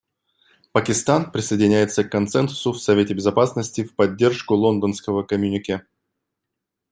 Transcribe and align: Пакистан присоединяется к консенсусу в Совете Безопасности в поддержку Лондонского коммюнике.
Пакистан 0.73 1.31
присоединяется 1.31 2.03
к 2.03 2.09
консенсусу 2.11 2.71
в 2.73 2.81
Совете 2.81 3.13
Безопасности 3.13 3.83
в 3.83 3.93
поддержку 3.95 4.55
Лондонского 4.55 5.21
коммюнике. 5.21 5.85